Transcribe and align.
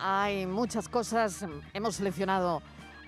hay 0.00 0.46
muchas 0.46 0.88
cosas. 0.88 1.44
Hemos 1.74 1.96
seleccionado 1.96 2.62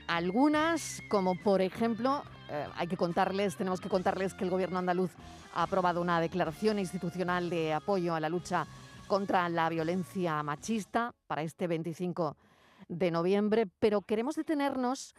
algunas, 0.07 1.03
como 1.09 1.35
por 1.35 1.63
ejemplo, 1.63 2.23
eh, 2.51 2.67
hay 2.77 2.87
que 2.87 2.97
contarles, 2.97 3.57
tenemos 3.57 3.81
que 3.81 3.89
contarles 3.89 4.35
que 4.35 4.45
el 4.45 4.51
gobierno 4.51 4.79
andaluz 4.79 5.11
ha 5.55 5.63
aprobado 5.63 6.01
una 6.01 6.21
declaración 6.21 6.79
institucional 6.79 7.49
de 7.51 7.73
apoyo 7.73 8.15
a 8.15 8.21
la 8.21 8.29
lucha 8.29 8.67
contra 9.07 9.49
la 9.49 9.69
violencia 9.69 10.43
machista 10.43 11.15
para 11.27 11.43
este 11.43 11.67
25 11.67 12.37
de 12.89 13.11
noviembre, 13.11 13.67
pero 13.79 14.03
queremos 14.03 14.37
detenernos 14.37 15.15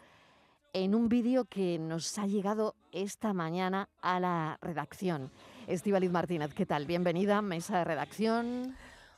en 0.74 0.96
un 0.96 1.08
vídeo 1.08 1.46
que 1.46 1.78
nos 1.80 2.18
ha 2.18 2.26
llegado 2.26 2.76
esta 2.92 3.34
mañana 3.34 3.90
a 4.02 4.20
la 4.20 4.58
redacción. 4.62 5.32
Estivaliz 5.68 6.12
Martínez, 6.12 6.54
¿qué 6.54 6.66
tal? 6.66 6.86
Bienvenida, 6.86 7.42
mesa 7.42 7.80
de 7.80 7.84
redacción. 7.84 8.76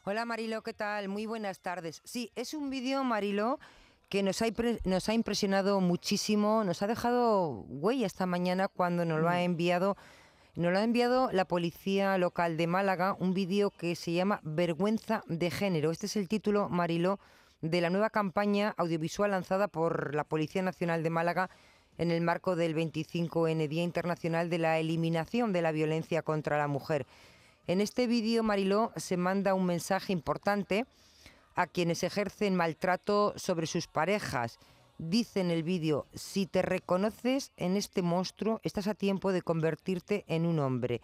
Hola 0.08 0.24
Marilo, 0.24 0.62
¿qué 0.62 0.76
tal? 0.76 1.08
Muy 1.08 1.26
buenas 1.26 1.62
tardes. 1.62 2.04
Sí, 2.04 2.32
es 2.36 2.54
un 2.54 2.70
vídeo, 2.70 3.04
Marilo, 3.04 3.58
que 4.08 4.22
nos 4.22 4.40
ha, 4.44 4.46
nos 4.84 5.10
ha 5.10 5.16
impresionado 5.16 5.82
muchísimo, 5.82 6.64
nos 6.64 6.84
ha 6.84 6.88
dejado 6.88 7.66
huella 7.70 8.06
esta 8.06 8.28
mañana 8.28 8.68
cuando 8.68 9.04
nos 9.04 9.20
lo 9.20 9.30
ha 9.30 9.38
mm. 9.38 9.50
enviado. 9.50 9.98
Nos 10.54 10.72
lo 10.72 10.78
ha 10.78 10.84
enviado 10.84 11.32
la 11.32 11.46
policía 11.46 12.20
local 12.20 12.56
de 12.56 12.68
Málaga, 12.68 13.18
un 13.20 13.34
vídeo 13.34 13.72
que 13.72 13.96
se 13.96 14.12
llama 14.14 14.42
Vergüenza 14.44 15.24
de 15.26 15.50
Género. 15.50 15.90
Este 15.90 16.06
es 16.06 16.16
el 16.18 16.28
título, 16.28 16.70
Marilo, 16.70 17.20
de 17.62 17.82
la 17.82 17.90
nueva 17.90 18.12
campaña 18.12 18.76
audiovisual 18.78 19.32
lanzada 19.32 19.68
por 19.68 20.14
la 20.14 20.24
Policía 20.24 20.62
Nacional 20.62 21.02
de 21.02 21.10
Málaga 21.10 21.50
en 21.98 22.12
el 22.12 22.22
marco 22.22 22.56
del 22.56 22.76
25N 22.76 23.68
Día 23.68 23.82
Internacional 23.82 24.52
de 24.52 24.60
la 24.60 24.78
Eliminación 24.78 25.52
de 25.52 25.64
la 25.64 25.72
Violencia 25.72 26.22
contra 26.22 26.60
la 26.60 26.68
Mujer. 26.68 27.08
En 27.68 27.82
este 27.82 28.06
vídeo, 28.06 28.44
Mariló, 28.44 28.92
se 28.96 29.18
manda 29.18 29.56
un 29.56 29.66
mensaje 29.66 30.14
importante 30.14 30.86
a 31.56 31.66
quienes 31.66 32.04
ejercen 32.04 32.56
maltrato 32.56 33.34
sobre 33.38 33.66
sus 33.66 33.88
parejas. 33.88 34.60
Dice 34.98 35.42
en 35.42 35.50
el 35.50 35.64
vídeo, 35.64 36.06
si 36.14 36.46
te 36.46 36.62
reconoces 36.62 37.52
en 37.58 37.76
este 37.76 38.02
monstruo, 38.02 38.62
estás 38.64 38.88
a 38.88 38.94
tiempo 38.94 39.32
de 39.32 39.42
convertirte 39.42 40.26
en 40.28 40.46
un 40.46 40.60
hombre. 40.60 41.02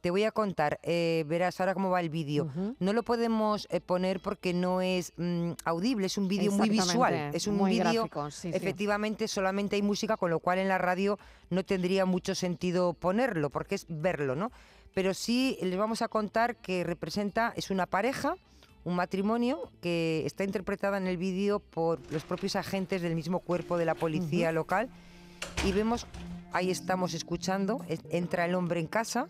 Te 0.00 0.10
voy 0.10 0.24
a 0.24 0.30
contar, 0.30 0.78
eh, 0.82 1.24
verás 1.26 1.58
ahora 1.60 1.74
cómo 1.74 1.90
va 1.90 2.00
el 2.00 2.10
vídeo. 2.10 2.50
No 2.78 2.92
lo 2.92 3.02
podemos 3.02 3.66
eh, 3.70 3.80
poner 3.80 4.20
porque 4.20 4.52
no 4.52 4.82
es 4.82 5.14
mm, 5.16 5.52
audible, 5.64 6.06
es 6.06 6.18
un 6.18 6.28
vídeo 6.28 6.52
muy 6.52 6.68
visual. 6.68 7.30
Es 7.32 7.46
un 7.46 7.64
vídeo, 7.64 8.08
efectivamente, 8.44 9.26
solamente 9.28 9.76
hay 9.76 9.82
música, 9.82 10.18
con 10.18 10.30
lo 10.30 10.40
cual 10.40 10.58
en 10.58 10.68
la 10.68 10.78
radio 10.78 11.18
no 11.48 11.64
tendría 11.64 12.04
mucho 12.04 12.34
sentido 12.34 12.92
ponerlo, 12.92 13.48
porque 13.48 13.76
es 13.76 13.86
verlo, 13.88 14.36
¿no? 14.36 14.52
Pero 14.94 15.12
sí 15.12 15.58
les 15.60 15.76
vamos 15.76 16.02
a 16.02 16.08
contar 16.08 16.56
que 16.56 16.84
representa, 16.84 17.52
es 17.56 17.70
una 17.70 17.86
pareja, 17.86 18.36
un 18.84 18.94
matrimonio 18.96 19.70
que 19.80 20.22
está 20.24 20.44
interpretada 20.44 20.98
en 20.98 21.06
el 21.06 21.16
vídeo 21.16 21.58
por 21.58 22.00
los 22.12 22.24
propios 22.24 22.54
agentes 22.54 23.02
del 23.02 23.14
mismo 23.14 23.40
cuerpo 23.40 23.76
de 23.76 23.84
la 23.84 23.94
policía 23.94 24.52
local. 24.52 24.88
Y 25.64 25.72
vemos, 25.72 26.06
ahí 26.52 26.70
estamos 26.70 27.14
escuchando, 27.14 27.84
entra 28.10 28.44
el 28.44 28.54
hombre 28.54 28.80
en 28.80 28.86
casa 28.86 29.28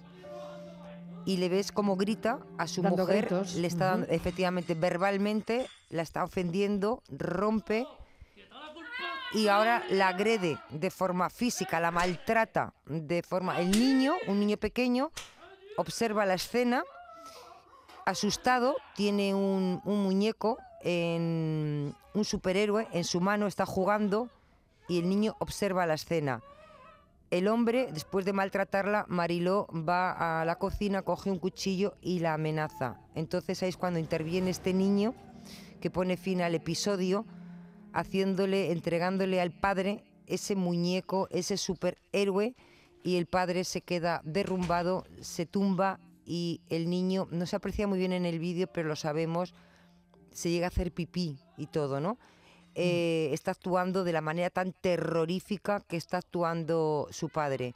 y 1.25 1.39
le 1.39 1.49
ves 1.49 1.73
como 1.73 1.97
grita 1.97 2.41
a 2.59 2.67
su 2.67 2.83
mujer, 2.83 3.33
le 3.57 3.67
está 3.67 3.87
dando, 3.87 4.07
efectivamente, 4.09 4.75
verbalmente, 4.75 5.67
la 5.89 6.03
está 6.03 6.25
ofendiendo, 6.25 7.03
rompe 7.09 7.87
y 9.33 9.49
ahora 9.49 9.83
la 9.91 10.09
agrede 10.09 10.59
de 10.71 10.91
forma 10.91 11.29
física, 11.31 11.81
la 11.81 11.91
maltrata 11.91 12.73
de 12.87 13.23
forma... 13.23 13.61
El 13.61 13.71
niño, 13.73 14.15
un 14.29 14.39
niño 14.39 14.57
pequeño, 14.57 15.11
observa 15.77 16.27
la 16.27 16.35
escena, 16.35 16.85
asustado, 18.05 18.77
tiene 18.95 19.35
un, 19.35 19.81
muñeco, 19.85 20.59
en, 20.83 21.95
un 22.13 22.25
superhéroe 22.25 22.89
en 22.93 23.05
su 23.05 23.21
mano, 23.21 23.47
está 23.47 23.67
jugando 23.67 24.29
y 24.89 24.99
el 24.99 25.09
niño 25.09 25.37
observa 25.39 25.87
la 25.87 25.95
escena. 25.95 26.43
El 27.31 27.49
hombre, 27.49 27.89
después 27.93 28.25
de 28.25 28.33
maltratarla, 28.33 29.07
Mariló 29.09 29.67
va 29.73 30.41
a 30.41 30.45
la 30.45 30.57
cocina, 30.57 31.03
coge 31.03 31.31
un 31.31 31.39
cuchillo 31.39 31.95
y 32.01 32.21
la 32.21 32.35
amenaza. 32.35 33.01
Entonces 33.15 33.63
ahí 33.63 33.71
es 33.71 33.77
cuando 33.77 33.99
interviene 33.99 34.51
este 34.51 34.73
niño 34.73 35.15
que 35.81 35.91
pone 35.91 36.17
fin 36.17 36.43
al 36.43 36.55
episodio, 36.55 37.27
haciéndole, 37.93 38.71
entregándole 38.71 39.41
al 39.41 39.51
padre 39.51 40.05
ese 40.27 40.55
muñeco, 40.55 41.29
ese 41.31 41.57
superhéroe, 41.57 42.55
y 43.05 43.17
el 43.17 43.27
padre 43.27 43.63
se 43.65 43.83
queda 43.83 44.23
derrumbado, 44.25 45.05
se 45.21 45.45
tumba 45.47 46.01
y 46.25 46.63
el 46.71 46.89
niño, 46.89 47.29
no 47.31 47.45
se 47.45 47.55
aprecia 47.55 47.87
muy 47.87 47.99
bien 47.99 48.13
en 48.13 48.25
el 48.25 48.39
vídeo, 48.39 48.67
pero 48.67 48.89
lo 48.89 48.97
sabemos, 48.97 49.55
se 50.33 50.51
llega 50.51 50.67
a 50.67 50.69
hacer 50.69 50.91
pipí 50.91 51.39
y 51.59 51.67
todo, 51.67 52.01
¿no? 52.01 52.19
Eh, 52.75 53.29
está 53.33 53.53
actuando 53.53 54.03
de 54.03 54.13
la 54.13 54.23
manera 54.23 54.51
tan 54.51 54.73
terrorífica 54.73 55.81
que 55.87 55.97
está 55.97 56.19
actuando 56.19 57.07
su 57.11 57.29
padre. 57.29 57.75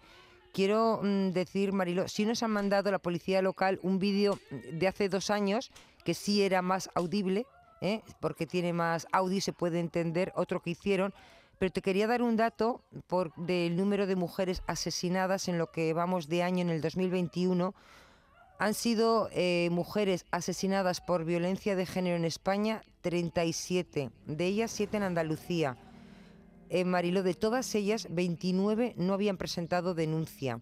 Quiero 0.54 1.00
mm, 1.02 1.30
decir, 1.30 1.72
Marilo, 1.72 2.08
si 2.08 2.24
nos 2.24 2.42
han 2.42 2.50
mandado 2.50 2.90
la 2.90 2.98
policía 2.98 3.42
local 3.42 3.78
un 3.82 3.98
vídeo 3.98 4.40
de 4.72 4.88
hace 4.88 5.10
dos 5.10 5.30
años 5.30 5.70
que 6.04 6.14
sí 6.14 6.42
era 6.42 6.62
más 6.62 6.88
audible, 6.94 7.46
¿eh? 7.82 8.00
porque 8.18 8.46
tiene 8.46 8.72
más 8.72 9.06
audio 9.12 9.36
y 9.36 9.42
se 9.42 9.52
puede 9.52 9.78
entender, 9.78 10.32
otro 10.34 10.60
que 10.60 10.70
hicieron, 10.70 11.12
pero 11.58 11.72
te 11.72 11.82
quería 11.82 12.06
dar 12.06 12.22
un 12.22 12.36
dato 12.36 12.82
por, 13.06 13.34
del 13.34 13.76
número 13.76 14.06
de 14.06 14.16
mujeres 14.16 14.62
asesinadas 14.66 15.48
en 15.48 15.58
lo 15.58 15.70
que 15.70 15.92
vamos 15.92 16.28
de 16.28 16.42
año 16.42 16.62
en 16.62 16.70
el 16.70 16.80
2021 16.80 17.74
han 18.58 18.74
sido 18.74 19.28
eh, 19.32 19.68
mujeres 19.70 20.26
asesinadas 20.32 21.00
por 21.00 21.24
violencia 21.24 21.76
de 21.76 21.86
género 21.86 22.16
en 22.16 22.24
España 22.24 22.82
37, 23.02 24.10
de 24.26 24.46
ellas 24.46 24.72
7 24.72 24.96
en 24.96 25.02
Andalucía. 25.04 25.76
En 26.68 26.90
Marilo, 26.90 27.22
de 27.22 27.34
todas 27.34 27.72
ellas, 27.76 28.08
29 28.10 28.94
no 28.96 29.14
habían 29.14 29.36
presentado 29.36 29.94
denuncia. 29.94 30.60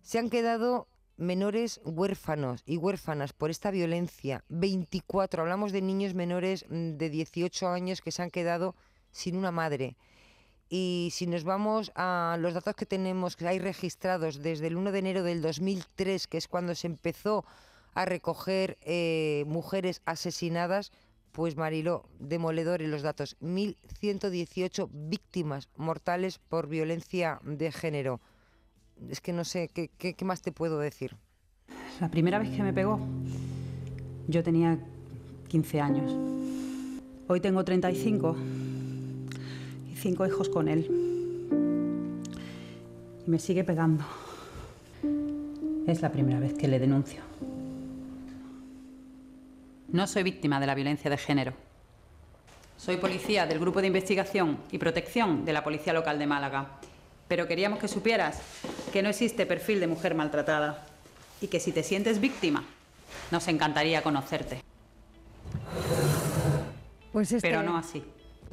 Se 0.00 0.18
han 0.18 0.30
quedado 0.30 0.88
menores 1.16 1.80
huérfanos 1.84 2.62
y 2.66 2.78
huérfanas 2.78 3.32
por 3.32 3.50
esta 3.50 3.70
violencia, 3.70 4.42
24. 4.48 5.42
Hablamos 5.42 5.72
de 5.72 5.82
niños 5.82 6.14
menores 6.14 6.64
mm, 6.68 6.96
de 6.96 7.10
18 7.10 7.68
años 7.68 8.00
que 8.00 8.12
se 8.12 8.22
han 8.22 8.30
quedado 8.30 8.74
sin 9.14 9.36
una 9.36 9.52
madre. 9.52 9.96
Y 10.68 11.10
si 11.12 11.26
nos 11.26 11.44
vamos 11.44 11.92
a 11.94 12.36
los 12.40 12.52
datos 12.52 12.74
que 12.74 12.84
tenemos, 12.84 13.36
que 13.36 13.46
hay 13.46 13.58
registrados 13.58 14.42
desde 14.42 14.66
el 14.66 14.76
1 14.76 14.92
de 14.92 14.98
enero 14.98 15.22
del 15.22 15.40
2003, 15.40 16.26
que 16.26 16.36
es 16.36 16.48
cuando 16.48 16.74
se 16.74 16.88
empezó 16.88 17.44
a 17.94 18.04
recoger 18.04 18.76
eh, 18.82 19.44
mujeres 19.46 20.02
asesinadas, 20.04 20.90
pues 21.30 21.56
Marilo, 21.56 22.08
demoledores 22.18 22.88
los 22.88 23.02
datos, 23.02 23.36
1.118 23.40 24.88
víctimas 24.92 25.68
mortales 25.76 26.38
por 26.38 26.68
violencia 26.68 27.40
de 27.44 27.70
género. 27.70 28.20
Es 29.08 29.20
que 29.20 29.32
no 29.32 29.44
sé, 29.44 29.68
¿qué, 29.68 29.90
¿qué, 29.96 30.14
qué, 30.14 30.24
más 30.24 30.42
te 30.42 30.50
puedo 30.50 30.78
decir? 30.78 31.16
La 32.00 32.10
primera 32.10 32.38
vez 32.38 32.50
que 32.50 32.62
me 32.62 32.72
pegó, 32.72 32.98
yo 34.26 34.42
tenía 34.42 34.78
15 35.48 35.80
años. 35.80 36.12
Hoy 37.28 37.40
tengo 37.40 37.64
35 37.64 38.36
cinco 40.04 40.26
hijos 40.26 40.50
con 40.50 40.68
él. 40.68 40.86
Y 43.26 43.30
me 43.30 43.38
sigue 43.38 43.64
pegando. 43.64 44.04
Es 45.86 46.02
la 46.02 46.12
primera 46.12 46.38
vez 46.38 46.52
que 46.52 46.68
le 46.68 46.78
denuncio. 46.78 47.22
No 49.88 50.06
soy 50.06 50.22
víctima 50.22 50.60
de 50.60 50.66
la 50.66 50.74
violencia 50.74 51.10
de 51.10 51.16
género. 51.16 51.54
Soy 52.76 52.98
policía 52.98 53.46
del 53.46 53.58
Grupo 53.58 53.80
de 53.80 53.86
Investigación 53.86 54.58
y 54.70 54.76
Protección 54.76 55.46
de 55.46 55.54
la 55.54 55.64
Policía 55.64 55.94
Local 55.94 56.18
de 56.18 56.26
Málaga. 56.26 56.80
Pero 57.26 57.48
queríamos 57.48 57.78
que 57.78 57.88
supieras 57.88 58.42
que 58.92 59.02
no 59.02 59.08
existe 59.08 59.46
perfil 59.46 59.80
de 59.80 59.86
mujer 59.86 60.14
maltratada 60.14 60.84
y 61.40 61.46
que 61.46 61.60
si 61.60 61.72
te 61.72 61.82
sientes 61.82 62.20
víctima, 62.20 62.62
nos 63.30 63.48
encantaría 63.48 64.02
conocerte. 64.02 64.60
Pues 67.10 67.32
este... 67.32 67.48
Pero 67.48 67.62
no 67.62 67.78
así. 67.78 68.02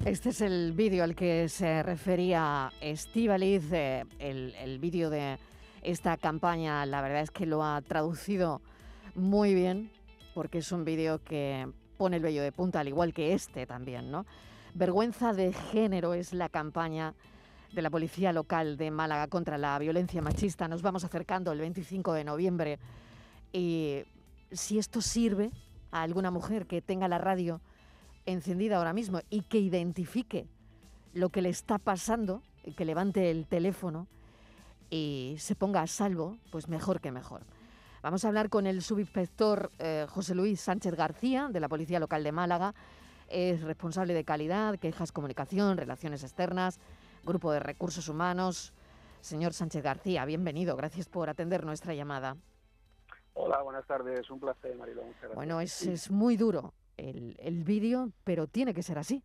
Este 0.06 0.30
es 0.30 0.42
el 0.42 0.74
vídeo 0.74 1.04
al 1.04 1.14
que 1.16 1.48
se 1.48 1.84
refería 1.84 2.74
Estivaliz, 2.82 3.72
eh, 3.72 4.04
el, 4.18 4.56
el 4.56 4.80
vídeo 4.80 5.12
de 5.12 5.38
esta 5.84 6.18
campaña, 6.18 6.84
la 6.88 7.04
verdad 7.04 7.22
es 7.22 7.30
que 7.30 7.46
lo 7.46 7.64
ha 7.64 7.80
traducido 7.82 8.62
muy 9.14 9.54
bien, 9.54 9.92
porque 10.34 10.58
es 10.58 10.72
un 10.72 10.86
vídeo 10.86 11.24
que 11.24 11.72
pone 11.98 12.18
el 12.18 12.24
vello 12.24 12.42
de 12.42 12.52
punta, 12.52 12.80
al 12.80 12.88
igual 12.88 13.14
que 13.14 13.34
este 13.34 13.68
también, 13.68 14.10
¿no? 14.10 14.26
Vergüenza 14.74 15.34
de 15.34 15.54
género 15.54 16.16
es 16.16 16.34
la 16.34 16.50
campaña 16.50 17.14
de 17.72 17.82
la 17.84 17.92
Policía 17.92 18.34
Local 18.34 18.78
de 18.78 18.90
Málaga 18.90 19.28
contra 19.28 19.60
la 19.60 19.78
violencia 19.78 20.20
machista. 20.24 20.68
Nos 20.68 20.82
vamos 20.82 21.04
acercando 21.04 21.52
el 21.52 21.60
25 21.60 22.14
de 22.14 22.24
noviembre 22.24 22.80
y 23.54 24.02
si 24.52 24.80
esto 24.80 25.00
sirve 25.00 25.52
a 25.92 26.02
alguna 26.02 26.32
mujer 26.32 26.66
que 26.66 26.82
tenga 26.82 27.08
la 27.08 27.20
radio 27.20 27.62
encendida 28.26 28.78
ahora 28.78 28.94
mismo 28.94 29.20
y 29.30 29.42
que 29.42 29.60
identifique 29.60 30.48
lo 31.14 31.30
que 31.30 31.42
le 31.42 31.50
está 31.50 31.78
pasando, 31.78 32.42
que 32.76 32.86
levante 32.86 33.32
el 33.32 33.48
teléfono 33.48 34.08
y 34.90 35.36
se 35.40 35.56
ponga 35.56 35.82
a 35.82 35.88
salvo, 35.88 36.38
pues 36.52 36.68
mejor 36.68 37.02
que 37.02 37.12
mejor. 37.12 37.42
Vamos 38.02 38.26
a 38.26 38.30
hablar 38.30 38.50
con 38.50 38.66
el 38.66 38.82
subinspector 38.82 39.72
eh, 39.80 40.06
José 40.10 40.36
Luis 40.36 40.60
Sánchez 40.60 40.96
García, 40.96 41.50
de 41.52 41.60
la 41.60 41.70
Policía 41.70 42.00
Local 42.00 42.24
de 42.24 42.32
Málaga. 42.32 42.74
es 43.28 43.62
responsable 43.62 44.14
de 44.14 44.24
calidad, 44.24 44.78
quejas, 44.80 45.12
comunicación, 45.12 45.78
relaciones 45.78 46.24
externas, 46.24 46.80
grupo 47.24 47.52
de 47.52 47.60
recursos 47.60 48.10
humanos. 48.10 48.74
Señor 49.22 49.54
Sánchez 49.54 49.84
García, 49.84 50.26
bienvenido. 50.26 50.76
Gracias 50.76 51.08
por 51.08 51.30
atender 51.30 51.64
nuestra 51.64 51.94
llamada. 51.94 52.36
Hola, 53.34 53.62
buenas 53.62 53.86
tardes. 53.86 54.30
Un 54.30 54.40
placer, 54.40 54.76
Marilón. 54.76 55.06
Bueno, 55.36 55.62
es, 55.62 55.84
es 55.84 56.10
muy 56.10 56.36
duro 56.36 56.74
el, 57.10 57.36
el 57.40 57.64
vídeo, 57.64 58.12
pero 58.24 58.48
tiene 58.48 58.74
que 58.74 58.84
ser 58.84 58.98
así. 58.98 59.24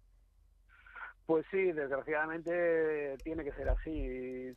Pues 1.26 1.44
sí, 1.50 1.73
desgraciadamente 1.73 3.17
tiene 3.25 3.43
que 3.43 3.52
ser 3.52 3.69
así. 3.69 4.55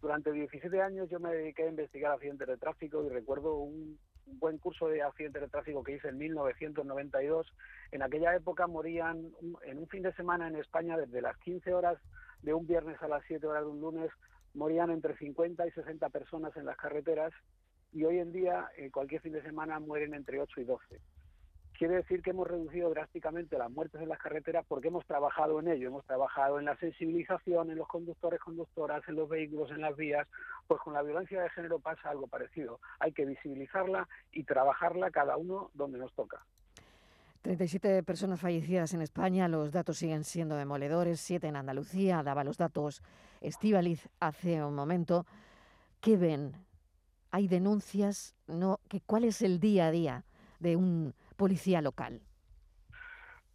Durante 0.00 0.30
17 0.30 0.80
años 0.80 1.10
yo 1.10 1.18
me 1.18 1.34
dediqué 1.34 1.64
a 1.64 1.70
investigar 1.70 2.12
accidentes 2.12 2.46
de 2.46 2.56
tráfico 2.56 3.04
y 3.04 3.08
recuerdo 3.08 3.56
un, 3.56 3.98
buen 4.26 4.58
curso 4.58 4.88
de 4.88 5.02
accidentes 5.02 5.42
de 5.42 5.48
tráfico 5.48 5.82
que 5.82 5.94
hice 5.94 6.08
en 6.08 6.18
1992. 6.18 7.46
En 7.92 8.02
aquella 8.02 8.34
época 8.34 8.66
morían 8.66 9.32
en 9.64 9.78
un 9.78 9.88
fin 9.88 10.02
de 10.02 10.12
semana 10.14 10.48
en 10.48 10.56
España 10.56 10.96
desde 10.96 11.22
las 11.22 11.36
15 11.38 11.72
horas 11.74 11.98
de 12.42 12.54
un 12.54 12.66
viernes 12.66 13.00
a 13.02 13.08
las 13.08 13.22
7 13.26 13.46
horas 13.46 13.62
de 13.62 13.70
un 13.70 13.80
lunes, 13.80 14.10
morían 14.54 14.90
entre 14.90 15.16
50 15.16 15.66
y 15.66 15.70
60 15.70 16.08
personas 16.10 16.56
en 16.56 16.66
las 16.66 16.76
carreteras 16.76 17.32
y 17.92 18.04
hoy 18.04 18.18
en 18.18 18.32
día 18.32 18.68
eh, 18.76 18.90
cualquier 18.90 19.22
fin 19.22 19.32
de 19.32 19.42
semana 19.42 19.80
mueren 19.80 20.14
entre 20.14 20.40
8 20.40 20.60
y 20.60 20.64
12 20.64 21.00
quiere 21.76 21.96
decir 21.96 22.22
que 22.22 22.30
hemos 22.30 22.46
reducido 22.46 22.90
drásticamente 22.90 23.58
las 23.58 23.70
muertes 23.70 24.00
en 24.00 24.08
las 24.08 24.18
carreteras 24.18 24.64
porque 24.66 24.88
hemos 24.88 25.04
trabajado 25.06 25.60
en 25.60 25.68
ello, 25.68 25.88
hemos 25.88 26.04
trabajado 26.04 26.58
en 26.58 26.64
la 26.64 26.76
sensibilización, 26.76 27.70
en 27.70 27.76
los 27.76 27.88
conductores, 27.88 28.40
conductoras, 28.40 29.02
en 29.08 29.16
los 29.16 29.28
vehículos, 29.28 29.70
en 29.70 29.80
las 29.80 29.96
vías, 29.96 30.26
pues 30.66 30.80
con 30.80 30.94
la 30.94 31.02
violencia 31.02 31.42
de 31.42 31.50
género 31.50 31.78
pasa 31.78 32.10
algo 32.10 32.26
parecido. 32.26 32.80
Hay 32.98 33.12
que 33.12 33.24
visibilizarla 33.24 34.08
y 34.32 34.44
trabajarla 34.44 35.10
cada 35.10 35.36
uno 35.36 35.70
donde 35.74 35.98
nos 35.98 36.12
toca. 36.14 36.44
37 37.42 38.02
personas 38.02 38.40
fallecidas 38.40 38.92
en 38.94 39.02
España, 39.02 39.46
los 39.46 39.70
datos 39.70 39.98
siguen 39.98 40.24
siendo 40.24 40.56
demoledores, 40.56 41.20
7 41.20 41.46
en 41.46 41.56
Andalucía, 41.56 42.22
daba 42.24 42.42
los 42.42 42.56
datos 42.56 43.02
Estíbaliz 43.40 44.08
hace 44.18 44.64
un 44.64 44.74
momento. 44.74 45.26
¿Qué 46.00 46.16
ven? 46.16 46.52
¿Hay 47.30 47.48
denuncias? 47.48 48.34
No, 48.46 48.80
¿Cuál 49.06 49.24
es 49.24 49.42
el 49.42 49.60
día 49.60 49.86
a 49.86 49.90
día 49.90 50.24
de 50.58 50.74
un 50.74 51.14
policía 51.36 51.80
local? 51.82 52.20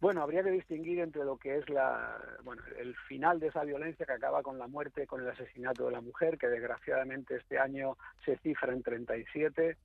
Bueno, 0.02 0.22
habría 0.22 0.42
que 0.42 0.50
distinguir 0.50 0.98
entre 0.98 1.24
lo 1.24 1.36
que 1.36 1.58
es 1.58 1.70
la, 1.70 2.20
bueno, 2.42 2.60
el 2.76 2.96
final 3.06 3.38
de 3.38 3.46
esa 3.46 3.62
violencia 3.62 4.04
que 4.04 4.12
acaba 4.12 4.42
con 4.42 4.58
la 4.58 4.66
muerte, 4.66 5.06
con 5.06 5.20
el 5.22 5.30
asesinato 5.30 5.86
de 5.86 5.92
la 5.92 6.00
mujer, 6.00 6.38
que 6.38 6.48
desgraciadamente 6.48 7.36
este 7.36 7.56
año 7.56 7.96
se 8.24 8.36
cifra 8.38 8.72
en 8.72 8.82
37. 8.82 9.76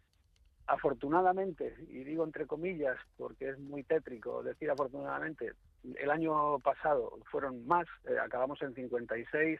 Afortunadamente, 0.65 1.75
y 1.87 2.03
digo 2.03 2.23
entre 2.23 2.47
comillas 2.47 2.97
porque 3.15 3.49
es 3.49 3.59
muy 3.59 3.83
tétrico 3.83 4.41
decir 4.41 4.71
afortunadamente, 4.71 5.51
el 5.83 6.09
año 6.09 6.57
pasado 6.59 7.19
fueron 7.29 7.67
más, 7.67 7.85
eh, 8.09 8.17
acabamos 8.19 8.59
en 8.63 8.73
56 8.73 9.59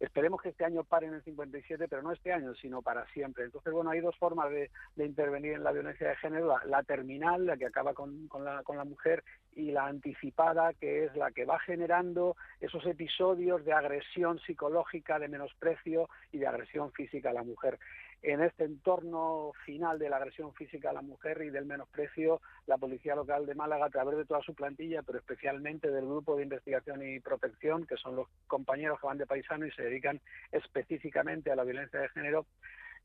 Esperemos 0.00 0.40
que 0.42 0.50
este 0.50 0.64
año 0.64 0.84
pare 0.84 1.06
en 1.06 1.14
el 1.14 1.22
57, 1.22 1.86
pero 1.88 2.02
no 2.02 2.12
este 2.12 2.32
año, 2.32 2.54
sino 2.54 2.82
para 2.82 3.06
siempre. 3.08 3.44
Entonces, 3.44 3.72
bueno, 3.72 3.90
hay 3.90 4.00
dos 4.00 4.16
formas 4.16 4.50
de, 4.50 4.70
intervenir 4.96 5.54
en 5.54 5.64
la 5.64 5.72
violencia 5.72 6.08
de 6.08 6.16
género, 6.16 6.54
la, 6.66 6.82
terminal, 6.82 7.46
la 7.46 7.56
que 7.56 7.66
acaba 7.66 7.94
con, 7.94 8.28
la, 8.44 8.62
con 8.62 8.76
la 8.76 8.84
mujer, 8.84 9.22
y 9.54 9.70
la 9.70 9.86
anticipada, 9.86 10.72
que 10.74 11.04
es 11.04 11.16
la 11.16 11.30
que 11.30 11.44
va 11.44 11.58
generando 11.58 12.36
esos 12.60 12.84
episodios 12.86 13.64
de 13.64 13.72
agresión 13.72 14.38
psicológica, 14.40 15.18
de 15.18 15.28
menosprecio 15.28 16.08
y 16.32 16.38
de 16.38 16.46
agresión 16.46 16.92
física 16.92 17.30
a 17.30 17.34
la 17.34 17.42
mujer 17.42 17.78
en 18.22 18.40
este 18.40 18.64
entorno 18.64 19.52
final 19.64 19.98
de 19.98 20.08
la 20.08 20.16
agresión 20.16 20.54
física 20.54 20.90
a 20.90 20.92
la 20.92 21.02
mujer 21.02 21.42
y 21.42 21.50
del 21.50 21.66
menosprecio, 21.66 22.40
la 22.66 22.78
Policía 22.78 23.16
Local 23.16 23.46
de 23.46 23.54
Málaga, 23.54 23.86
a 23.86 23.90
través 23.90 24.16
de 24.16 24.24
toda 24.24 24.40
su 24.42 24.54
plantilla, 24.54 25.02
pero 25.02 25.18
especialmente 25.18 25.90
del 25.90 26.06
Grupo 26.06 26.36
de 26.36 26.44
Investigación 26.44 27.02
y 27.02 27.20
Protección, 27.20 27.86
que 27.86 27.96
son 27.96 28.14
los 28.14 28.28
compañeros 28.46 29.00
que 29.00 29.06
van 29.08 29.18
de 29.18 29.26
paisano 29.26 29.66
y 29.66 29.72
se 29.72 29.82
dedican 29.82 30.20
específicamente 30.52 31.50
a 31.50 31.56
la 31.56 31.64
violencia 31.64 32.00
de 32.00 32.08
género, 32.10 32.46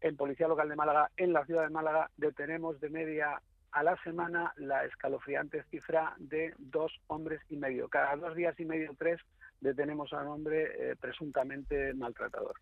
en 0.02 0.16
Policía 0.16 0.48
Local 0.48 0.70
de 0.70 0.76
Málaga, 0.76 1.10
en 1.18 1.34
la 1.34 1.46
ciudad 1.46 1.64
de 1.64 1.70
Málaga, 1.70 2.12
detenemos 2.18 2.80
de 2.80 2.90
media 2.90 3.42
a 3.72 3.84
la 3.84 3.98
semana 4.04 4.54
la 4.58 4.86
escalofriante 4.86 5.64
cifra 5.72 6.16
de 6.18 6.54
dos 6.58 6.92
hombres 7.08 7.42
y 7.50 7.58
medio. 7.58 7.90
Cada 7.90 8.16
dos 8.16 8.36
días 8.36 8.60
y 8.60 8.66
medio, 8.66 8.96
tres, 8.98 9.20
detenemos 9.60 10.14
a 10.14 10.22
un 10.22 10.28
hombre 10.28 10.92
eh, 10.92 10.96
presuntamente 11.00 11.94
maltratador. 11.96 12.56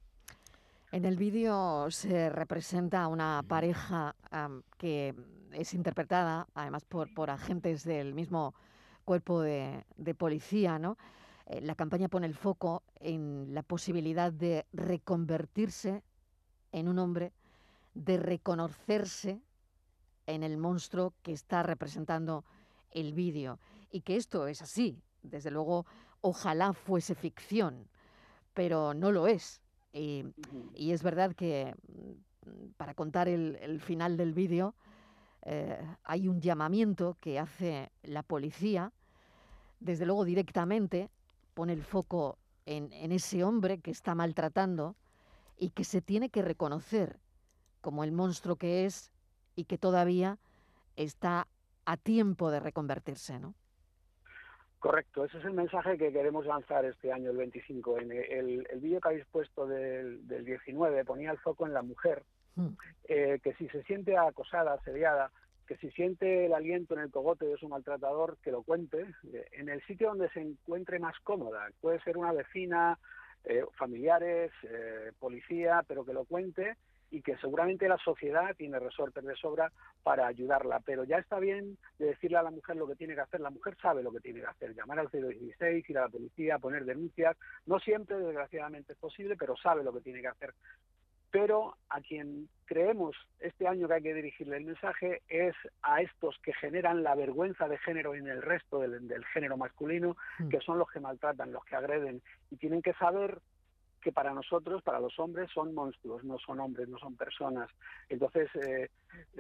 En 0.96 1.04
el 1.04 1.18
vídeo 1.18 1.92
se 1.92 2.30
representa 2.30 3.04
a 3.04 3.10
una 3.10 3.44
pareja 3.46 4.16
que 4.78 5.14
es 5.52 5.74
interpretada 5.74 6.48
además 6.54 6.86
por, 6.86 7.30
agentes 7.30 7.84
del 7.84 8.14
mismo 8.14 8.56
cuerpo 9.04 9.42
de, 9.42 9.84
policía. 10.18 10.80
Eh, 11.48 11.60
la 11.60 11.76
campaña 11.76 12.08
pone 12.08 12.28
el 12.28 12.34
foco 12.34 12.82
en 13.02 13.54
la 13.54 13.62
posibilidad 13.62 14.32
de 14.32 14.68
reconvertirse 14.72 16.02
en 16.72 16.88
un 16.88 16.98
hombre, 17.00 17.34
de 17.94 18.16
reconocerse 18.16 19.42
en 20.28 20.44
el 20.44 20.56
monstruo 20.56 21.14
que 21.24 21.34
está 21.34 21.62
representando 21.62 22.46
el 22.92 23.14
vídeo. 23.14 23.60
Y 23.92 24.00
que 24.00 24.16
esto 24.16 24.48
es 24.48 24.62
así. 24.62 25.04
Desde 25.24 25.52
luego, 25.52 25.86
ojalá 26.22 26.72
fuese 26.72 27.16
ficción, 27.16 27.86
pero 28.54 28.94
no 28.94 29.12
lo 29.12 29.28
es. 29.28 29.62
Y, 29.96 30.26
es 30.92 31.04
verdad 31.04 31.34
que 31.34 31.74
mm, 31.88 32.72
para 32.76 32.94
contar 32.94 33.30
el, 33.30 33.80
final 33.80 34.18
del 34.18 34.34
vídeo 34.34 34.76
eh, 35.44 35.80
hay 36.04 36.28
un 36.28 36.42
llamamiento 36.42 37.18
que 37.22 37.40
hace 37.40 37.92
la 38.04 38.22
policía, 38.22 38.92
desde 39.80 40.06
luego 40.06 40.26
directamente 40.26 41.10
pone 41.54 41.72
el 41.72 41.84
foco 41.84 42.38
en, 42.66 42.92
ese 43.12 43.46
hombre 43.46 43.80
que 43.80 43.92
está 43.92 44.16
maltratando 44.16 44.98
y 45.58 45.70
que 45.70 45.86
se 45.86 46.02
tiene 46.02 46.30
que 46.30 46.42
reconocer 46.42 47.18
como 47.80 48.04
el 48.04 48.12
monstruo 48.12 48.58
que 48.58 48.86
es 48.86 49.12
y 49.56 49.64
que 49.64 49.78
todavía 49.78 50.40
está 50.98 51.48
a 51.86 51.96
tiempo 51.96 52.52
de 52.52 52.60
reconvertirse, 52.60 53.40
¿no? 53.40 53.54
Correcto, 54.86 55.26
ese 55.26 55.40
es 55.40 55.46
el 55.46 55.54
mensaje 55.54 55.98
que 55.98 56.14
queremos 56.14 56.46
lanzar 56.46 56.86
este 56.86 57.12
año, 57.12 57.32
el 57.32 57.38
25. 57.38 58.02
En 58.02 58.12
el, 58.12 58.68
el 58.70 58.80
vídeo 58.80 59.02
que 59.02 59.08
habéis 59.08 59.26
puesto 59.26 59.66
del, 59.66 60.28
del, 60.28 60.46
19 60.46 61.04
ponía 61.06 61.32
el 61.32 61.40
foco 61.40 61.66
en 61.66 61.74
la 61.74 61.82
mujer, 61.82 62.22
hmm. 62.56 62.68
eh, 63.06 63.40
que 63.44 63.56
si 63.56 63.68
se 63.70 63.82
siente 63.82 64.16
acosada, 64.16 64.74
asediada, 64.74 65.32
que 65.66 65.76
si 65.78 65.90
siente 65.90 66.46
el 66.46 66.54
aliento 66.54 66.94
en 66.94 67.00
el 67.00 67.10
cogote 67.10 67.48
de 67.48 67.58
su 67.58 67.68
maltratador, 67.68 68.38
que 68.44 68.52
lo 68.52 68.62
cuente, 68.62 69.08
eh, 69.34 69.48
en 69.54 69.70
el 69.70 69.84
sitio 69.88 70.10
donde 70.10 70.30
se 70.30 70.42
encuentre 70.42 71.00
más 71.00 71.16
cómoda. 71.24 71.68
Puede 71.82 72.00
ser 72.02 72.16
una 72.16 72.32
vecina, 72.32 73.00
eh, 73.44 73.66
familiares, 73.80 74.52
policía, 75.18 75.84
pero 75.88 76.06
que 76.06 76.14
lo 76.14 76.26
cuente 76.26 76.78
y 77.16 77.22
que 77.22 77.38
seguramente 77.38 77.88
la 77.88 77.98
sociedad 77.98 78.54
tiene 78.58 78.78
resortes 78.78 79.24
de 79.24 79.38
sobra 79.38 79.72
para 80.04 80.28
ayudarla, 80.28 80.82
pero 80.82 81.06
ya 81.06 81.18
está 81.18 81.40
bien 81.40 81.78
de 81.98 82.08
decirle 82.08 82.38
a 82.38 82.44
la 82.44 82.52
mujer 82.52 82.76
lo 82.76 82.88
que 82.88 82.98
tiene 82.98 83.16
que 83.16 83.22
hacer, 83.22 83.40
la 83.40 83.52
mujer 83.52 83.78
sabe 83.82 84.04
lo 84.04 84.12
que 84.12 84.20
tiene 84.20 84.42
que 84.42 84.48
hacer, 84.48 84.76
llamar 84.76 85.00
al 85.00 85.10
016, 85.10 85.90
ir 85.90 85.98
a 85.98 86.02
la 86.02 86.10
policía, 86.10 86.60
poner 86.60 86.84
denuncias, 86.84 87.38
no 87.66 87.80
siempre 87.80 88.18
desgraciadamente 88.18 88.92
es 88.92 89.00
posible, 89.00 89.38
pero 89.38 89.56
sabe 89.56 89.86
lo 89.86 89.94
que 89.94 90.02
tiene 90.02 90.20
que 90.20 90.28
hacer. 90.28 90.54
Pero 91.32 91.78
a 91.88 92.02
quien 92.02 92.50
creemos 92.66 93.16
este 93.40 93.66
año 93.66 93.88
que 93.88 93.94
hay 93.94 94.04
que 94.04 94.14
dirigirle 94.14 94.58
el 94.58 94.66
mensaje 94.66 95.22
es 95.30 95.56
a 95.84 96.02
estos 96.02 96.38
que 96.40 96.52
generan 96.52 97.02
la 97.02 97.16
vergüenza 97.16 97.70
de 97.70 97.78
género 97.78 98.14
en 98.14 98.28
el 98.28 98.42
resto 98.42 98.80
del, 98.80 99.08
del 99.08 99.24
género 99.28 99.56
masculino, 99.56 100.18
mm. 100.40 100.50
que 100.50 100.60
son 100.60 100.80
los 100.80 100.92
que 100.92 101.00
maltratan, 101.00 101.54
los 101.54 101.64
que 101.64 101.78
agreden, 101.78 102.22
y 102.52 102.58
tienen 102.58 102.82
que 102.82 102.94
saber 102.94 103.40
que 104.06 104.12
para 104.12 104.36
nosotros, 104.36 104.84
para 104.84 105.00
los 105.00 105.18
hombres, 105.18 105.50
son 105.52 105.74
monstruos, 105.74 106.24
no 106.24 106.38
son 106.38 106.60
hombres, 106.60 106.88
no 106.88 107.00
son 107.00 107.16
personas. 107.16 107.72
Entonces, 108.08 108.48
eh, 108.56 108.92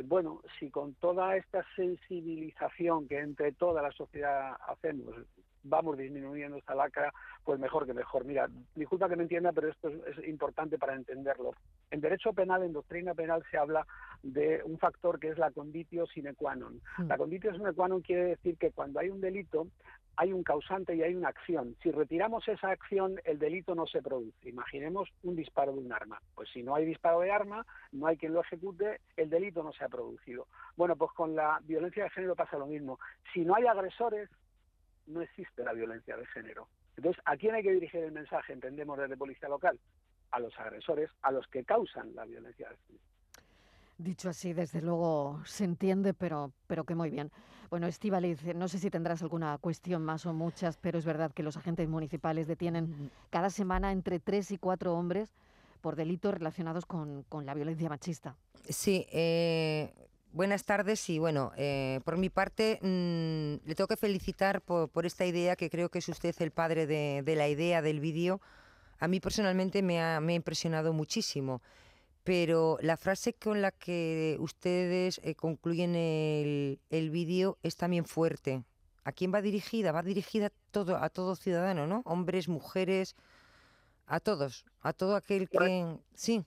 bueno, 0.05 0.41
si 0.57 0.71
con 0.71 0.95
toda 0.95 1.37
esta 1.37 1.63
sensibilización 1.75 3.07
que 3.07 3.19
entre 3.19 3.51
toda 3.51 3.83
la 3.83 3.91
sociedad 3.91 4.57
hacemos, 4.67 5.13
vamos 5.61 5.99
disminuyendo 5.99 6.57
esta 6.57 6.73
lacra, 6.73 7.13
pues 7.43 7.59
mejor 7.59 7.85
que 7.85 7.93
mejor. 7.93 8.25
Mira, 8.25 8.49
disculpa 8.73 9.07
que 9.07 9.15
me 9.15 9.21
entienda, 9.21 9.51
pero 9.51 9.69
esto 9.69 9.89
es, 9.89 10.27
importante 10.27 10.79
para 10.79 10.95
entenderlo. 10.95 11.51
En 11.91 12.01
derecho 12.01 12.33
penal, 12.33 12.63
en 12.63 12.73
doctrina 12.73 13.13
penal, 13.13 13.43
se 13.51 13.59
habla 13.59 13.85
de 14.23 14.63
un 14.65 14.79
factor 14.79 15.19
que 15.19 15.29
es 15.29 15.37
la 15.37 15.51
conditio 15.51 16.07
sine 16.07 16.33
qua 16.33 16.55
non. 16.55 16.81
Hmm. 16.97 17.07
La 17.07 17.17
conditio 17.17 17.53
sine 17.53 17.71
qua 17.73 17.87
non 17.87 18.01
quiere 18.01 18.33
decir 18.33 18.57
que 18.57 18.71
cuando 18.71 18.99
hay 18.99 19.09
un 19.09 19.21
delito, 19.21 19.67
hay 20.17 20.33
un 20.33 20.43
causante 20.43 20.95
y 20.95 21.03
hay 21.03 21.15
una 21.15 21.29
acción. 21.29 21.75
Si 21.81 21.91
retiramos 21.91 22.47
esa 22.47 22.69
acción, 22.69 23.19
el 23.23 23.39
delito 23.39 23.75
no 23.75 23.85
se 23.85 24.01
produce. 24.01 24.49
Imaginemos 24.49 25.09
un 25.23 25.35
disparo 25.35 25.73
de 25.73 25.79
un 25.79 25.91
arma. 25.91 26.21
Pues 26.33 26.49
si 26.49 26.63
no 26.63 26.75
hay 26.75 26.85
disparo 26.85 27.21
de 27.21 27.31
arma, 27.31 27.65
no 27.91 28.07
hay 28.07 28.17
quien 28.17 28.33
lo 28.33 28.41
ejecute, 28.41 29.01
el 29.17 29.29
delito 29.29 29.63
no 29.63 29.73
se 29.73 29.83
ha 29.83 29.89
producido. 29.89 30.47
Bueno, 30.75 30.95
pues 30.95 31.11
con 31.11 31.35
la 31.35 31.59
violencia 31.63 32.03
de 32.03 32.09
género 32.09 32.35
pasa 32.35 32.57
lo 32.57 32.67
mismo. 32.67 32.99
Si 33.33 33.43
no 33.43 33.55
hay 33.55 33.65
agresores, 33.65 34.29
no 35.07 35.21
existe 35.21 35.63
la 35.63 35.73
violencia 35.73 36.17
de 36.17 36.25
género. 36.27 36.67
Entonces, 36.97 37.21
¿a 37.25 37.35
quién 37.35 37.55
hay 37.55 37.63
que 37.63 37.73
dirigir 37.73 38.01
el 38.01 38.11
mensaje? 38.11 38.53
Entendemos 38.53 38.97
desde 38.97 39.17
policía 39.17 39.49
local. 39.49 39.79
A 40.31 40.39
los 40.39 40.57
agresores, 40.59 41.09
a 41.21 41.31
los 41.31 41.47
que 41.47 41.63
causan 41.63 42.15
la 42.15 42.25
violencia 42.25 42.69
de 42.69 42.77
género. 42.77 43.14
Dicho 43.97 44.29
así, 44.29 44.51
desde 44.51 44.81
luego 44.81 45.41
se 45.45 45.63
entiende, 45.63 46.13
pero, 46.13 46.51
pero 46.67 46.83
que 46.83 46.95
muy 46.95 47.09
bien. 47.09 47.31
Bueno, 47.69 47.87
Estivaliz, 47.87 48.43
no 48.55 48.67
sé 48.67 48.77
si 48.77 48.89
tendrás 48.89 49.21
alguna 49.21 49.57
cuestión 49.57 50.03
más 50.03 50.25
o 50.25 50.33
muchas, 50.33 50.77
pero 50.77 50.99
es 50.99 51.05
verdad 51.05 51.31
que 51.31 51.43
los 51.43 51.55
agentes 51.55 51.87
municipales 51.87 52.45
detienen 52.45 53.09
cada 53.29 53.49
semana 53.49 53.93
entre 53.93 54.19
tres 54.19 54.51
y 54.51 54.57
cuatro 54.57 54.95
hombres 54.95 55.31
por 55.79 55.95
delitos 55.95 56.33
relacionados 56.33 56.85
con, 56.85 57.23
con 57.29 57.45
la 57.45 57.53
violencia 57.53 57.87
machista. 57.87 58.35
Sí, 58.67 59.07
eh, 59.11 59.93
buenas 60.33 60.65
tardes 60.65 61.09
y 61.09 61.17
bueno, 61.17 61.53
eh, 61.55 62.01
por 62.03 62.17
mi 62.17 62.29
parte 62.29 62.79
mm, 62.81 63.67
le 63.67 63.75
tengo 63.75 63.87
que 63.87 63.95
felicitar 63.95 64.61
por, 64.61 64.89
por, 64.89 65.05
esta 65.05 65.25
idea 65.25 65.55
que 65.55 65.69
creo 65.69 65.89
que 65.89 65.99
es 65.99 66.09
usted 66.09 66.35
el 66.39 66.51
padre 66.51 66.85
de, 66.85 67.21
de 67.23 67.35
la 67.35 67.47
idea 67.47 67.81
del 67.81 68.01
vídeo. 68.01 68.41
A 68.99 69.07
mí 69.07 69.19
personalmente 69.19 69.81
me 69.81 70.01
ha, 70.01 70.19
me 70.19 70.33
ha 70.33 70.35
impresionado 70.35 70.91
muchísimo 70.91 71.61
pero 72.25 72.79
la 72.81 72.97
frase 72.97 73.33
con 73.33 73.61
la 73.61 73.71
que 73.71 74.35
ustedes 74.39 75.21
eh, 75.23 75.35
concluyen 75.35 75.95
el, 75.95 76.79
el 76.89 77.11
vídeo 77.11 77.59
es 77.61 77.77
también 77.77 78.03
fuerte. 78.03 78.63
¿A 79.03 79.11
quién 79.11 79.31
va 79.31 79.43
dirigida? 79.43 79.91
Va 79.91 80.01
dirigida 80.01 80.49
todo, 80.71 80.97
a 80.97 81.09
todo 81.09 81.35
ciudadano, 81.35 81.85
¿no? 81.85 82.01
Hombres, 82.03 82.49
mujeres, 82.49 83.15
a 84.07 84.19
todos, 84.19 84.65
a 84.81 84.91
todo 84.91 85.15
aquel 85.15 85.47
que... 85.47 85.97
Sí. 86.15 86.43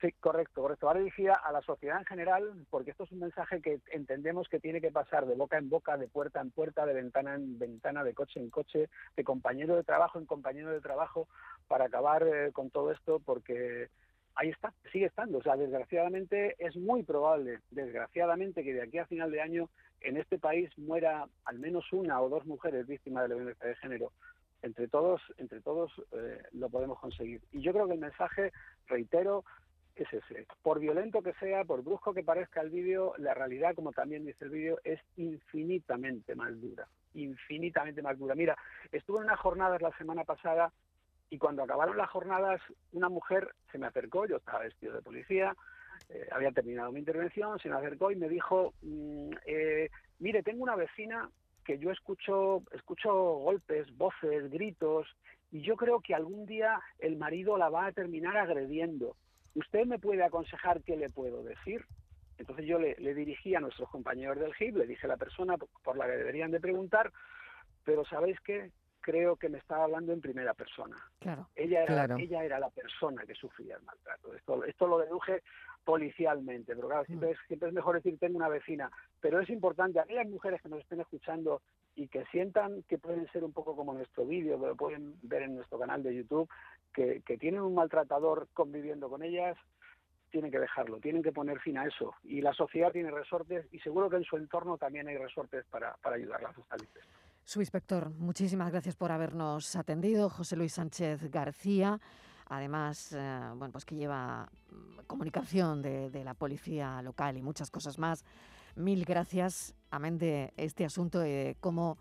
Sí, 0.00 0.12
correcto, 0.20 0.62
correcto. 0.62 0.86
Va 0.86 0.94
dirigida 0.94 1.34
a 1.34 1.50
la 1.50 1.62
sociedad 1.62 1.98
en 1.98 2.04
general, 2.04 2.66
porque 2.70 2.92
esto 2.92 3.02
es 3.02 3.10
un 3.10 3.18
mensaje 3.18 3.60
que 3.60 3.80
entendemos 3.90 4.48
que 4.48 4.60
tiene 4.60 4.80
que 4.80 4.92
pasar 4.92 5.26
de 5.26 5.34
boca 5.34 5.58
en 5.58 5.68
boca, 5.68 5.96
de 5.96 6.06
puerta 6.06 6.40
en 6.40 6.52
puerta, 6.52 6.86
de 6.86 6.94
ventana 6.94 7.34
en 7.34 7.58
ventana, 7.58 8.04
de 8.04 8.14
coche 8.14 8.38
en 8.38 8.50
coche, 8.50 8.88
de 9.16 9.24
compañero 9.24 9.74
de 9.74 9.82
trabajo 9.82 10.20
en 10.20 10.26
compañero 10.26 10.70
de 10.70 10.80
trabajo, 10.80 11.26
para 11.66 11.86
acabar 11.86 12.22
eh, 12.22 12.52
con 12.52 12.70
todo 12.70 12.92
esto, 12.92 13.18
porque 13.18 13.88
ahí 14.36 14.50
está, 14.50 14.72
sigue 14.92 15.06
estando. 15.06 15.38
O 15.38 15.42
sea, 15.42 15.56
desgraciadamente 15.56 16.56
es 16.58 16.76
muy 16.76 17.02
probable, 17.02 17.60
desgraciadamente, 17.70 18.62
que 18.62 18.74
de 18.74 18.82
aquí 18.82 18.98
a 18.98 19.06
final 19.06 19.30
de 19.30 19.40
año 19.40 19.68
en 20.00 20.16
este 20.16 20.38
país 20.38 20.70
muera 20.76 21.26
al 21.44 21.58
menos 21.58 21.92
una 21.92 22.20
o 22.20 22.28
dos 22.28 22.44
mujeres 22.46 22.86
víctimas 22.86 23.24
de 23.24 23.28
la 23.30 23.34
violencia 23.36 23.68
de 23.68 23.76
género. 23.76 24.12
Entre 24.62 24.88
todos, 24.88 25.20
entre 25.36 25.60
todos 25.60 25.92
eh, 26.12 26.42
lo 26.52 26.70
podemos 26.70 26.98
conseguir. 26.98 27.42
Y 27.52 27.60
yo 27.60 27.72
creo 27.72 27.86
que 27.86 27.94
el 27.94 28.00
mensaje, 28.00 28.52
reitero, 28.86 29.44
es 29.94 30.12
ese. 30.12 30.46
Por 30.62 30.80
violento 30.80 31.22
que 31.22 31.34
sea, 31.34 31.64
por 31.64 31.82
brusco 31.82 32.14
que 32.14 32.24
parezca 32.24 32.60
el 32.60 32.70
vídeo, 32.70 33.14
la 33.18 33.34
realidad, 33.34 33.74
como 33.74 33.92
también 33.92 34.24
dice 34.24 34.44
el 34.44 34.50
vídeo, 34.50 34.78
es 34.84 35.00
infinitamente 35.16 36.34
más 36.34 36.58
dura. 36.60 36.88
Infinitamente 37.14 38.02
más 38.02 38.18
dura. 38.18 38.34
Mira, 38.34 38.56
estuve 38.90 39.18
en 39.18 39.24
unas 39.24 39.38
jornadas 39.38 39.80
la 39.80 39.96
semana 39.96 40.24
pasada 40.24 40.72
y 41.34 41.38
cuando 41.38 41.64
acabaron 41.64 41.96
las 41.96 42.10
jornadas, 42.10 42.60
una 42.92 43.08
mujer 43.08 43.48
se 43.72 43.78
me 43.78 43.88
acercó, 43.88 44.24
yo 44.24 44.36
estaba 44.36 44.60
vestido 44.60 44.94
de 44.94 45.02
policía, 45.02 45.52
eh, 46.08 46.28
había 46.30 46.52
terminado 46.52 46.92
mi 46.92 47.00
intervención, 47.00 47.58
se 47.58 47.68
me 47.68 47.74
acercó 47.74 48.12
y 48.12 48.16
me 48.16 48.28
dijo, 48.28 48.72
mm, 48.82 49.30
eh, 49.44 49.90
mire, 50.20 50.44
tengo 50.44 50.62
una 50.62 50.76
vecina 50.76 51.28
que 51.64 51.76
yo 51.80 51.90
escucho, 51.90 52.62
escucho 52.70 53.12
golpes, 53.12 53.88
voces, 53.96 54.48
gritos, 54.48 55.08
y 55.50 55.62
yo 55.62 55.74
creo 55.74 55.98
que 55.98 56.14
algún 56.14 56.46
día 56.46 56.80
el 57.00 57.16
marido 57.16 57.58
la 57.58 57.68
va 57.68 57.86
a 57.86 57.92
terminar 57.92 58.36
agrediendo. 58.36 59.16
¿Usted 59.56 59.86
me 59.86 59.98
puede 59.98 60.22
aconsejar 60.22 60.84
qué 60.84 60.96
le 60.96 61.10
puedo 61.10 61.42
decir? 61.42 61.84
Entonces 62.38 62.64
yo 62.64 62.78
le, 62.78 62.94
le 63.00 63.12
dirigí 63.12 63.56
a 63.56 63.60
nuestros 63.60 63.90
compañeros 63.90 64.38
del 64.38 64.54
GIP, 64.54 64.76
le 64.76 64.86
dije 64.86 65.06
a 65.06 65.10
la 65.10 65.16
persona 65.16 65.56
por 65.56 65.96
la 65.96 66.06
que 66.06 66.16
deberían 66.16 66.52
de 66.52 66.60
preguntar, 66.60 67.10
pero 67.82 68.04
¿sabéis 68.04 68.38
qué? 68.42 68.70
Creo 69.04 69.36
que 69.36 69.50
me 69.50 69.58
estaba 69.58 69.84
hablando 69.84 70.14
en 70.14 70.22
primera 70.22 70.54
persona. 70.54 70.96
Claro, 71.18 71.46
ella, 71.54 71.82
era, 71.82 71.92
claro. 71.92 72.16
ella 72.16 72.42
era 72.42 72.58
la 72.58 72.70
persona 72.70 73.24
que 73.26 73.34
sufría 73.34 73.76
el 73.76 73.82
maltrato. 73.82 74.34
Esto, 74.34 74.64
esto 74.64 74.86
lo 74.86 74.98
deduje 74.98 75.42
policialmente, 75.84 76.74
pero 76.74 76.88
claro, 76.88 77.04
siempre 77.04 77.32
es, 77.32 77.38
siempre 77.46 77.68
es 77.68 77.74
mejor 77.74 77.96
decir 77.96 78.18
tengo 78.18 78.38
una 78.38 78.48
vecina. 78.48 78.90
Pero 79.20 79.40
es 79.40 79.50
importante, 79.50 80.00
aquellas 80.00 80.26
mujeres 80.26 80.62
que 80.62 80.70
nos 80.70 80.80
estén 80.80 81.00
escuchando 81.00 81.60
y 81.94 82.08
que 82.08 82.24
sientan 82.32 82.82
que 82.88 82.96
pueden 82.96 83.30
ser 83.30 83.44
un 83.44 83.52
poco 83.52 83.76
como 83.76 83.92
nuestro 83.92 84.24
vídeo, 84.24 84.58
que 84.58 84.68
lo 84.68 84.74
pueden 84.74 85.16
ver 85.22 85.42
en 85.42 85.56
nuestro 85.56 85.78
canal 85.78 86.02
de 86.02 86.14
YouTube, 86.14 86.48
que, 86.94 87.20
que 87.26 87.36
tienen 87.36 87.60
un 87.60 87.74
maltratador 87.74 88.48
conviviendo 88.54 89.10
con 89.10 89.22
ellas, 89.22 89.58
tienen 90.30 90.50
que 90.50 90.60
dejarlo, 90.60 90.98
tienen 90.98 91.22
que 91.22 91.30
poner 91.30 91.60
fin 91.60 91.76
a 91.76 91.84
eso. 91.84 92.14
Y 92.22 92.40
la 92.40 92.54
sociedad 92.54 92.90
tiene 92.90 93.10
resortes 93.10 93.66
y 93.70 93.80
seguro 93.80 94.08
que 94.08 94.16
en 94.16 94.24
su 94.24 94.38
entorno 94.38 94.78
también 94.78 95.06
hay 95.08 95.18
resortes 95.18 95.66
para, 95.66 95.94
para 96.02 96.16
ayudarlas 96.16 96.56
a 96.56 96.64
salir 96.64 96.88
de 96.94 97.00
esto. 97.00 97.23
Subinspector, 97.46 98.08
muchísimas 98.08 98.70
gracias 98.70 98.96
por 98.96 99.12
habernos 99.12 99.76
atendido. 99.76 100.30
José 100.30 100.56
Luis 100.56 100.72
Sánchez 100.72 101.30
García, 101.30 102.00
además, 102.48 103.12
eh, 103.12 103.40
bueno, 103.54 103.70
pues 103.70 103.84
que 103.84 103.96
lleva 103.96 104.50
mm, 104.70 105.00
comunicación 105.06 105.82
de, 105.82 106.24
la 106.24 106.32
policía 106.32 107.02
local 107.02 107.36
y 107.36 107.42
muchas 107.42 107.70
cosas 107.70 107.98
más. 107.98 108.24
Mil 108.76 109.04
gracias, 109.04 109.74
amén 109.90 110.16
de 110.16 110.54
este 110.56 110.86
asunto 110.86 111.24
y 111.24 111.28
de 111.28 111.56
cómo 111.60 111.98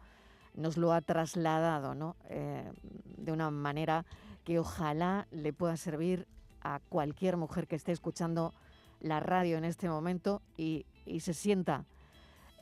nos 0.54 0.78
lo 0.78 0.94
ha 0.94 1.02
trasladado, 1.02 1.94
¿no? 1.94 2.16
Eh, 2.30 2.72
de 3.18 3.32
una 3.34 3.52
manera 3.52 4.06
que 4.46 4.60
ojalá 4.60 5.28
le 5.30 5.52
pueda 5.52 5.76
servir 5.76 6.26
a 6.62 6.80
cualquier 6.88 7.36
mujer 7.36 7.68
que 7.68 7.76
esté 7.76 7.92
escuchando 7.92 8.54
la 9.02 9.20
radio 9.20 9.58
en 9.58 9.66
este 9.66 9.90
momento 9.90 10.42
y, 10.56 10.86
y 11.06 11.20
se 11.20 11.34
sienta 11.34 11.84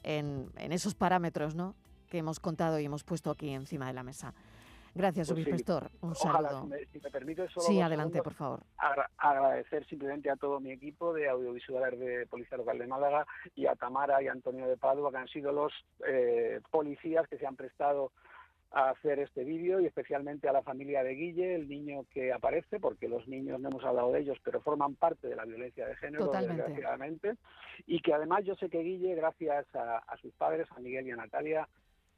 en, 0.02 0.52
en 0.56 0.72
esos 0.72 0.96
parámetros, 0.96 1.54
¿no? 1.54 1.76
Que 2.12 2.18
hemos 2.20 2.40
contado 2.42 2.78
y 2.80 2.86
hemos 2.86 3.04
puesto 3.04 3.32
aquí 3.32 3.50
encima 3.52 3.88
de 3.88 3.94
la 3.94 4.04
mesa. 4.04 4.34
Gracias, 4.94 5.32
Pues 5.32 5.46
sí. 5.46 5.52
Un 6.02 6.12
Ojalá, 6.12 6.50
saludo. 6.50 6.64
si 6.64 6.68
me, 6.68 6.86
si 6.88 7.00
me 7.00 7.10
permite, 7.10 7.48
solo 7.48 7.66
Sí, 7.66 7.80
adelante, 7.80 8.16
segundos, 8.20 8.24
por 8.26 8.34
favor. 8.34 8.60
agra- 8.78 9.10
agradecer 9.18 9.86
simplemente 9.88 10.30
a 10.30 10.36
todo 10.36 10.60
mi 10.60 10.72
equipo 10.72 11.14
de 11.14 11.30
audiovisuales 11.30 11.98
de 11.98 12.28
Policía 12.28 12.58
Local 12.58 12.78
de 12.78 12.88
Málaga 12.88 13.26
y 13.56 13.68
a 13.68 13.76
Tamara 13.76 14.22
y 14.22 14.28
a 14.28 14.34
Antonio 14.34 14.68
de 14.68 14.76
Padua, 14.76 15.10
que 15.12 15.18
han 15.18 15.30
sido 15.30 15.54
los 15.54 15.72
eh, 16.06 16.60
policías 16.72 17.26
que 17.30 17.38
se 17.38 17.48
han 17.48 17.56
prestado 17.56 18.12
a 18.74 18.90
hacer 18.90 19.20
este 19.20 19.46
vídeo 19.46 19.80
y 19.80 19.86
especialmente 19.86 20.50
a 20.50 20.54
la 20.54 20.62
familia 20.62 21.04
de 21.04 21.16
Guille, 21.16 21.56
el 21.56 21.70
niño 21.70 22.06
que 22.10 22.34
aparece, 22.34 22.80
porque 22.82 23.08
los 23.08 23.26
niños 23.30 23.62
no 23.62 23.70
hemos 23.70 23.84
hablado 23.86 24.12
de 24.12 24.20
ellos, 24.20 24.38
pero 24.44 24.60
forman 24.62 24.96
parte 24.96 25.28
de 25.30 25.36
la 25.38 25.46
violencia 25.46 25.88
de 25.88 25.96
género, 25.98 26.26
Totalmente. 26.26 26.64
desgraciadamente, 26.64 27.36
y 27.86 28.00
que 28.02 28.14
además 28.14 28.44
yo 28.46 28.56
sé 28.56 28.70
que 28.70 28.80
Guille, 28.80 29.16
gracias 29.16 29.74
a, 29.76 30.00
a 30.00 30.18
sus 30.18 30.34
padres, 30.34 30.68
a 30.72 30.80
Miguel 30.80 31.08
y 31.08 31.12
a 31.12 31.16
Natalia, 31.18 31.68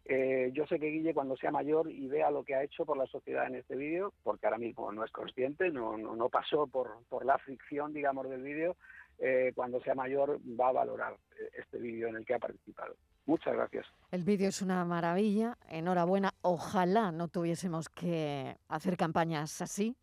eh, 0.05 0.51
yo 0.53 0.65
sé 0.67 0.79
que 0.79 0.88
Guille 0.88 1.13
cuando 1.13 1.38
sea 1.38 1.51
mayor 1.51 1.89
y 1.89 2.07
vea 2.07 2.29
lo 2.29 2.43
que 2.43 2.55
ha 2.55 2.63
hecho 2.63 2.86
por 2.86 2.98
la 2.98 3.05
sociedad 3.07 3.48
en 3.48 3.55
este 3.55 3.75
vídeo, 3.75 4.13
porque 4.24 4.45
ahora 4.45 4.57
mismo 4.57 4.91
no 4.91 5.03
es 5.03 5.12
consciente, 5.12 5.69
no, 5.72 5.98
no, 5.98 6.15
no 6.15 6.29
pasó 6.29 6.67
por, 6.67 7.03
por 7.10 7.25
la 7.25 7.38
fricción, 7.38 7.93
digamos, 7.93 8.29
del 8.29 8.43
vídeo, 8.43 8.75
eh, 9.19 9.53
cuando 9.55 9.79
sea 9.81 9.95
mayor 9.95 10.39
va 10.60 10.69
a 10.69 10.74
valorar 10.74 11.13
eh, 11.39 11.50
este 11.60 11.77
vídeo 11.77 12.10
en 12.10 12.17
el 12.17 12.25
que 12.25 12.33
ha 12.33 12.39
participado. 12.39 12.95
Muchas 13.25 13.53
gracias. 13.53 13.86
El 14.12 14.24
vídeo 14.24 14.50
es 14.50 14.62
una 14.62 14.83
maravilla. 14.83 15.57
Enhorabuena. 15.69 16.33
Ojalá 16.41 17.12
no 17.12 17.29
tuviésemos 17.29 17.88
que 17.88 18.57
hacer 18.67 18.98
campañas 18.98 19.62
así, 19.62 19.95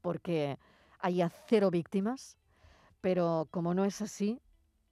porque 0.00 0.58
haya 1.00 1.28
cero 1.28 1.70
víctimas. 1.70 2.38
Pero 3.00 3.48
como 3.50 3.74
no 3.74 3.84
es 3.84 4.00
así, 4.00 4.40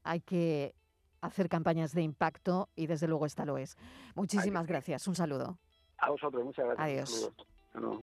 hay 0.02 0.20
que 0.20 0.74
hacer 1.20 1.48
campañas 1.48 1.92
de 1.92 2.02
impacto 2.02 2.68
y 2.76 2.86
desde 2.86 3.08
luego 3.08 3.26
esta 3.26 3.44
lo 3.44 3.58
es. 3.58 3.76
Muchísimas 4.14 4.66
gracias. 4.66 5.06
Un 5.08 5.14
saludo. 5.14 5.58
A 5.98 6.10
vosotros, 6.10 6.44
muchas 6.44 6.66
gracias. 6.66 7.32
Adiós. 7.74 8.02